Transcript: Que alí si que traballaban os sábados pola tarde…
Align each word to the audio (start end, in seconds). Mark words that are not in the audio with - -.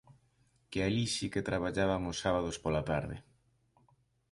Que 0.71 0.79
alí 0.87 1.05
si 1.15 1.25
que 1.33 1.47
traballaban 1.49 2.01
os 2.11 2.17
sábados 2.23 2.55
pola 2.63 2.83
tarde… 2.91 3.17